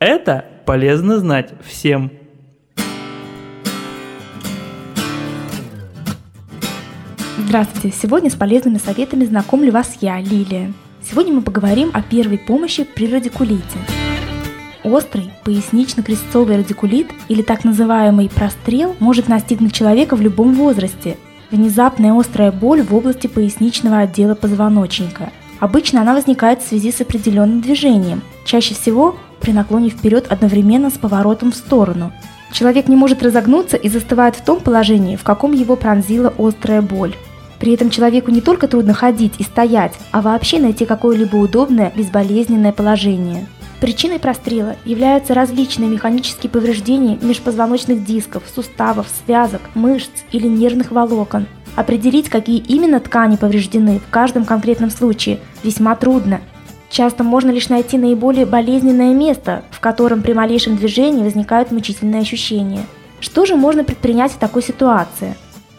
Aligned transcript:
Это 0.00 0.46
полезно 0.64 1.18
знать 1.18 1.52
всем. 1.62 2.10
Здравствуйте! 7.36 7.94
Сегодня 7.94 8.30
с 8.30 8.34
полезными 8.34 8.78
советами 8.78 9.26
знакомлю 9.26 9.72
вас 9.72 9.98
я, 10.00 10.18
Лилия. 10.18 10.72
Сегодня 11.02 11.34
мы 11.34 11.42
поговорим 11.42 11.90
о 11.92 12.00
первой 12.00 12.38
помощи 12.38 12.84
при 12.84 13.12
радикулите. 13.12 13.62
Острый 14.84 15.34
пояснично-крестцовый 15.44 16.56
радикулит 16.56 17.10
или 17.28 17.42
так 17.42 17.64
называемый 17.64 18.30
прострел 18.30 18.96
может 19.00 19.28
настигнуть 19.28 19.74
человека 19.74 20.16
в 20.16 20.22
любом 20.22 20.54
возрасте. 20.54 21.18
Внезапная 21.50 22.18
острая 22.18 22.52
боль 22.52 22.80
в 22.80 22.94
области 22.94 23.26
поясничного 23.26 23.98
отдела 23.98 24.34
позвоночника. 24.34 25.30
Обычно 25.58 26.00
она 26.00 26.14
возникает 26.14 26.62
в 26.62 26.66
связи 26.66 26.90
с 26.90 27.02
определенным 27.02 27.60
движением, 27.60 28.22
чаще 28.46 28.72
всего 28.72 29.18
при 29.40 29.52
наклоне 29.52 29.90
вперед 29.90 30.26
одновременно 30.28 30.90
с 30.90 30.98
поворотом 30.98 31.52
в 31.52 31.56
сторону. 31.56 32.12
Человек 32.52 32.88
не 32.88 32.96
может 32.96 33.22
разогнуться 33.22 33.76
и 33.76 33.88
застывает 33.88 34.36
в 34.36 34.44
том 34.44 34.60
положении, 34.60 35.16
в 35.16 35.22
каком 35.22 35.52
его 35.52 35.76
пронзила 35.76 36.32
острая 36.38 36.82
боль. 36.82 37.14
При 37.58 37.74
этом 37.74 37.90
человеку 37.90 38.30
не 38.30 38.40
только 38.40 38.68
трудно 38.68 38.94
ходить 38.94 39.34
и 39.38 39.42
стоять, 39.42 39.92
а 40.12 40.22
вообще 40.22 40.58
найти 40.58 40.86
какое-либо 40.86 41.36
удобное, 41.36 41.92
безболезненное 41.94 42.72
положение. 42.72 43.46
Причиной 43.80 44.18
прострела 44.18 44.76
являются 44.84 45.32
различные 45.32 45.88
механические 45.88 46.50
повреждения 46.50 47.18
межпозвоночных 47.20 48.04
дисков, 48.04 48.42
суставов, 48.54 49.06
связок, 49.24 49.62
мышц 49.74 50.10
или 50.32 50.48
нервных 50.48 50.90
волокон. 50.90 51.46
Определить, 51.76 52.28
какие 52.28 52.58
именно 52.58 53.00
ткани 53.00 53.36
повреждены 53.36 54.00
в 54.00 54.10
каждом 54.10 54.44
конкретном 54.44 54.90
случае, 54.90 55.38
весьма 55.62 55.94
трудно. 55.96 56.40
Часто 56.90 57.22
можно 57.22 57.50
лишь 57.50 57.68
найти 57.68 57.96
наиболее 57.96 58.46
болезненное 58.46 59.14
место, 59.14 59.62
в 59.70 59.78
котором 59.78 60.22
при 60.22 60.32
малейшем 60.32 60.76
движении 60.76 61.22
возникают 61.22 61.70
мучительные 61.70 62.22
ощущения. 62.22 62.82
Что 63.20 63.46
же 63.46 63.54
можно 63.54 63.84
предпринять 63.84 64.32
в 64.32 64.38
такой 64.38 64.62
ситуации? 64.62 65.36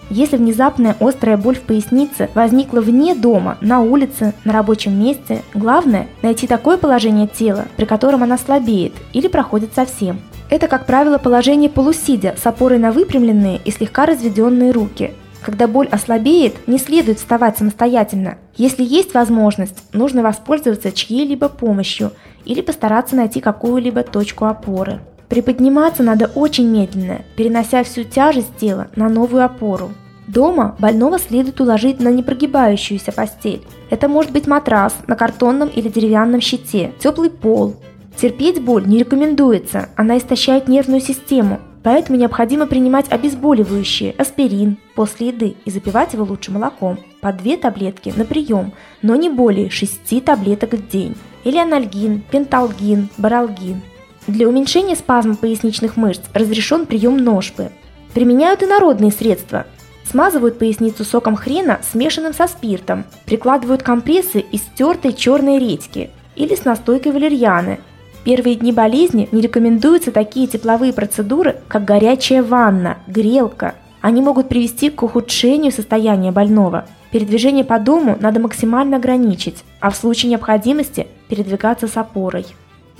Если 0.10 0.38
внезапная 0.38 0.96
острая 1.00 1.38
боль 1.38 1.56
в 1.56 1.62
пояснице 1.62 2.30
возникла 2.34 2.80
вне 2.80 3.14
дома, 3.14 3.58
на 3.62 3.82
улице, 3.82 4.34
на 4.46 4.54
рабочем 4.54 5.00
месте, 5.00 5.42
главное– 5.54 6.08
найти 6.22 6.48
такое 6.48 6.78
положение 6.78 7.28
тела, 7.28 7.66
при 7.76 7.86
котором 7.86 8.24
она 8.24 8.38
слабеет 8.38 8.94
или 9.14 9.28
проходит 9.28 9.74
совсем. 9.74 10.20
Это, 10.50 10.68
как 10.68 10.86
правило, 10.86 11.18
положение 11.18 11.70
полусидя 11.70 12.36
с 12.42 12.46
опорой 12.46 12.78
на 12.78 12.92
выпрямленные 12.92 13.62
и 13.64 13.72
слегка 13.72 14.06
разведенные 14.06 14.72
руки. 14.72 15.14
Когда 15.42 15.68
боль 15.68 15.88
ослабеет, 15.88 16.68
не 16.68 16.78
следует 16.78 17.18
вставать 17.18 17.58
самостоятельно. 17.58 18.38
Если 18.56 18.84
есть 18.84 19.14
возможность, 19.14 19.84
нужно 19.92 20.22
воспользоваться 20.22 20.92
чьей-либо 20.92 21.50
помощью 21.50 22.12
или 22.46 22.62
постараться 22.62 23.16
найти 23.16 23.40
какую-либо 23.40 24.04
точку 24.04 24.46
опоры. 24.46 25.00
Приподниматься 25.30 26.04
надо 26.04 26.30
очень 26.36 26.68
медленно, 26.68 27.22
перенося 27.36 27.84
всю 27.84 28.04
тяжесть 28.04 28.56
тела 28.58 28.88
на 28.96 29.10
новую 29.10 29.44
опору. 29.44 29.92
Дома 30.28 30.76
больного 30.78 31.18
следует 31.18 31.60
уложить 31.60 32.00
на 32.00 32.10
непрогибающуюся 32.10 33.12
постель. 33.12 33.64
Это 33.90 34.08
может 34.08 34.32
быть 34.32 34.48
матрас 34.48 34.96
на 35.08 35.16
картонном 35.16 35.70
или 35.70 35.90
деревянном 35.90 36.42
щите, 36.42 36.94
теплый 37.00 37.30
пол. 37.30 37.76
Терпеть 38.16 38.62
боль 38.62 38.86
не 38.86 39.00
рекомендуется, 39.00 39.90
она 39.96 40.18
истощает 40.18 40.68
нервную 40.68 41.02
систему, 41.02 41.60
поэтому 41.84 42.18
необходимо 42.18 42.68
принимать 42.68 43.12
обезболивающие, 43.12 44.14
аспирин, 44.18 44.78
после 44.96 45.28
еды 45.28 45.56
и 45.66 45.72
запивать 45.72 46.14
его 46.14 46.24
лучше 46.24 46.52
молоком. 46.52 47.00
По 47.22 47.32
две 47.32 47.58
таблетки 47.58 48.14
на 48.16 48.26
прием, 48.26 48.74
но 49.02 49.16
не 49.16 49.30
более 49.30 49.70
6 49.70 50.24
таблеток 50.24 50.74
в 50.74 50.88
день. 50.90 51.16
Или 51.44 51.58
анальгин, 51.58 52.24
пенталгин, 52.32 53.10
баралгин. 53.18 53.82
Для 54.28 54.48
уменьшения 54.48 54.96
спазма 54.96 55.36
поясничных 55.36 55.98
мышц 55.98 56.22
разрешен 56.34 56.86
прием 56.86 57.18
ножпы. 57.18 57.72
Применяют 58.14 58.62
и 58.62 58.66
народные 58.66 59.12
средства, 59.12 59.66
Смазывают 60.12 60.60
поясницу 60.60 61.06
соком 61.06 61.38
хрена, 61.38 61.80
смешанным 61.90 62.34
со 62.34 62.48
спиртом. 62.48 63.06
Прикладывают 63.26 63.82
компрессы 63.82 64.40
из 64.40 64.62
тертой 64.76 65.14
черной 65.14 65.58
редьки 65.58 66.10
или 66.36 66.54
с 66.54 66.66
настойкой 66.66 67.14
валерьяны. 67.14 67.80
Первые 68.24 68.56
дни 68.56 68.72
болезни 68.72 69.28
не 69.32 69.42
рекомендуются 69.42 70.12
такие 70.12 70.48
тепловые 70.48 70.94
процедуры, 70.94 71.58
как 71.68 71.86
горячая 71.86 72.44
ванна, 72.44 72.98
грелка. 73.08 73.76
Они 74.02 74.22
могут 74.22 74.48
привести 74.48 74.90
к 74.90 75.04
ухудшению 75.04 75.72
состояния 75.72 76.32
больного. 76.32 76.86
Передвижение 77.12 77.66
по 77.66 77.80
дому 77.80 78.18
надо 78.20 78.40
максимально 78.40 78.98
ограничить, 78.98 79.64
а 79.80 79.90
в 79.90 79.96
случае 79.96 80.32
необходимости 80.32 81.08
передвигаться 81.30 81.88
с 81.88 81.98
опорой. 81.98 82.46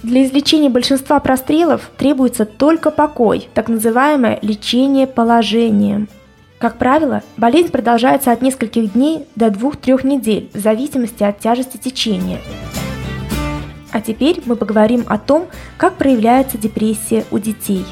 Для 0.04 0.26
излечения 0.26 0.70
большинства 0.70 1.20
прострелов 1.20 1.92
требуется 1.98 2.46
только 2.46 2.90
покой, 2.90 3.48
так 3.54 3.70
называемое 3.70 4.40
лечение 4.42 5.08
положением– 5.08 6.08
как 6.62 6.78
правило, 6.78 7.24
болезнь 7.38 7.72
продолжается 7.72 8.32
от 8.32 8.44
нескольких 8.44 8.94
дней 8.94 9.26
до 9.36 9.48
2-3 9.48 10.06
недель 10.06 10.52
в 10.54 10.60
зависимости 10.60 11.24
от 11.24 11.40
тяжести 11.40 11.78
течения. 11.78 12.38
А 13.92 14.02
теперь 14.02 14.42
мы 14.46 14.56
поговорим 14.56 15.04
о 15.08 15.18
том, 15.18 15.48
как 15.78 15.96
проявляется 15.96 16.58
депрессия 16.58 17.26
у 17.32 17.40
детей. 17.40 17.86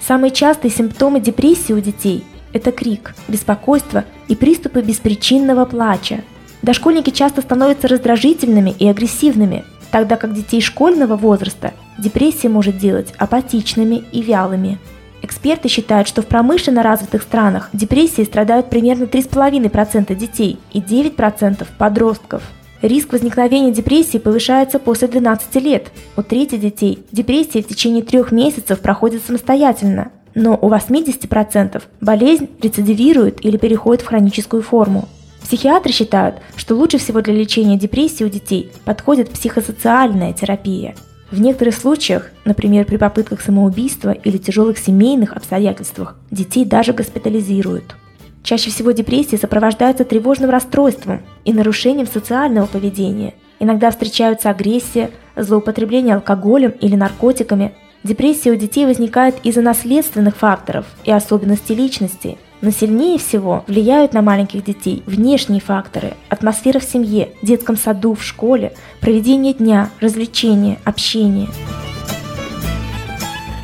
Самые 0.00 0.30
частые 0.30 0.70
симптомы 0.70 1.20
депрессии 1.20 1.72
у 1.72 1.80
детей– 1.80 2.24
это 2.52 2.72
крик, 2.72 3.14
беспокойство 3.28 4.04
и 4.28 4.36
приступы 4.36 4.80
беспричинного 4.80 5.64
плача. 5.64 6.22
Дошкольники 6.62 7.10
часто 7.10 7.42
становятся 7.42 7.88
раздражительными 7.88 8.74
и 8.78 8.88
агрессивными, 8.88 9.64
тогда 9.90 10.16
как 10.16 10.34
детей 10.34 10.60
школьного 10.60 11.16
возраста 11.16 11.72
депрессия 11.98 12.48
может 12.48 12.78
делать 12.78 13.12
апатичными 13.18 14.04
и 14.12 14.22
вялыми. 14.22 14.78
Эксперты 15.22 15.68
считают, 15.68 16.06
что 16.06 16.20
в 16.20 16.26
промышленно 16.26 16.82
развитых 16.82 17.22
странах 17.22 17.70
депрессией 17.72 18.26
страдают 18.26 18.68
примерно 18.68 19.04
3,5% 19.04 20.14
детей 20.14 20.58
и 20.72 20.80
9% 20.80 21.66
подростков. 21.78 22.42
Риск 22.82 23.12
возникновения 23.12 23.72
депрессии 23.72 24.18
повышается 24.18 24.78
после 24.78 25.08
12 25.08 25.54
лет. 25.56 25.90
У 26.16 26.22
трети 26.22 26.56
детей 26.56 27.04
депрессия 27.12 27.62
в 27.62 27.68
течение 27.68 28.02
трех 28.02 28.30
месяцев 28.30 28.80
проходит 28.80 29.22
самостоятельно, 29.24 30.10
но 30.34 30.58
у 30.60 30.68
80% 30.68 31.82
болезнь 32.00 32.48
рецидивирует 32.60 33.44
или 33.44 33.56
переходит 33.56 34.02
в 34.02 34.06
хроническую 34.06 34.62
форму. 34.62 35.08
Психиатры 35.42 35.92
считают, 35.92 36.36
что 36.56 36.74
лучше 36.74 36.98
всего 36.98 37.20
для 37.20 37.34
лечения 37.34 37.76
депрессии 37.76 38.24
у 38.24 38.28
детей 38.28 38.70
подходит 38.84 39.30
психосоциальная 39.30 40.32
терапия– 40.32 40.94
в 41.34 41.40
некоторых 41.40 41.74
случаях, 41.74 42.30
например, 42.44 42.84
при 42.84 42.96
попытках 42.96 43.40
самоубийства 43.40 44.12
или 44.12 44.36
тяжелых 44.36 44.78
семейных 44.78 45.32
обстоятельствах, 45.32 46.16
детей 46.30 46.64
даже 46.64 46.92
госпитализируют. 46.92 47.96
Чаще 48.44 48.68
всего 48.68 48.90
депрессия 48.92 49.38
сопровождается 49.38 50.04
тревожным 50.04 50.50
расстройством 50.50 51.22
и 51.46 51.52
нарушением 51.54 52.06
социального 52.06 52.66
поведения. 52.66 53.32
Иногда 53.58 53.90
встречаются 53.90 54.50
агрессия, 54.50 55.10
злоупотребление 55.34 56.16
алкоголем 56.16 56.70
или 56.72 56.94
наркотиками. 56.94 57.72
Депрессия 58.02 58.50
у 58.50 58.56
детей 58.56 58.84
возникает 58.84 59.36
из-за 59.44 59.62
наследственных 59.62 60.36
факторов 60.36 60.84
и 61.04 61.10
особенностей 61.10 61.74
личности, 61.74 62.36
но 62.60 62.70
сильнее 62.70 63.18
всего 63.18 63.64
влияют 63.66 64.12
на 64.12 64.20
маленьких 64.20 64.62
детей 64.62 65.02
внешние 65.06 65.62
факторы– 65.62 66.12
атмосфера 66.28 66.80
в 66.80 66.84
семье, 66.84 67.30
детском 67.40 67.78
саду, 67.78 68.14
в 68.14 68.22
школе, 68.22 68.74
проведение 69.00 69.54
дня, 69.54 69.88
развлечения, 70.00 70.78
общение. 70.84 71.48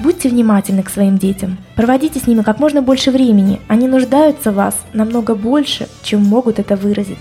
Будьте 0.02 0.30
внимательны 0.30 0.82
к 0.82 0.88
своим 0.88 1.18
детям. 1.18 1.58
Проводите 1.76 2.20
с 2.20 2.26
ними 2.26 2.42
как 2.42 2.58
можно 2.58 2.80
больше 2.80 3.10
времени. 3.10 3.60
Они 3.68 3.86
нуждаются 3.86 4.50
в 4.50 4.54
вас 4.54 4.74
намного 4.94 5.34
больше, 5.34 5.88
чем 6.02 6.22
могут 6.22 6.58
это 6.58 6.74
выразить. 6.74 7.18